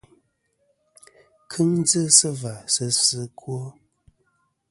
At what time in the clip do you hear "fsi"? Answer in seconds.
2.97-3.17